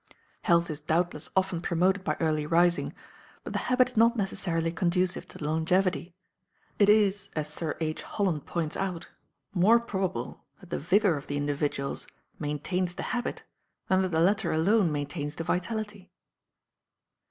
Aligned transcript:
Health 0.41 0.71
is 0.71 0.79
doubtless 0.81 1.29
often 1.35 1.61
promoted 1.61 2.03
by 2.03 2.17
early 2.19 2.47
rising, 2.47 2.91
but 3.43 3.53
the 3.53 3.59
habit 3.69 3.89
is 3.89 3.95
not 3.97 4.17
necessarily 4.17 4.71
conducive 4.71 5.27
to 5.27 5.43
longevity. 5.45 6.15
It 6.79 6.89
is, 6.89 7.29
as 7.35 7.47
Sir 7.53 7.77
H. 7.79 8.01
Holland 8.01 8.47
points 8.47 8.75
out, 8.75 9.09
more 9.53 9.79
probable 9.79 10.43
that 10.59 10.71
the 10.71 10.79
vigour 10.79 11.17
of 11.17 11.27
the 11.27 11.37
individuals 11.37 12.07
maintains 12.39 12.95
the 12.95 13.03
habit 13.13 13.43
than 13.89 14.01
that 14.01 14.09
the 14.09 14.21
latter 14.21 14.51
alone 14.51 14.91
maintains 14.91 15.35
the 15.35 15.43
vitality. 15.43 16.09